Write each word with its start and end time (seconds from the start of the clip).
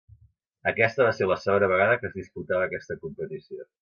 Aquesta 0.71 1.05
va 1.07 1.11
ser 1.17 1.27
la 1.31 1.37
segona 1.43 1.69
vegada 1.73 1.99
que 2.01 2.09
es 2.13 2.17
disputava 2.19 2.67
aquesta 2.71 2.99
competició. 3.05 3.69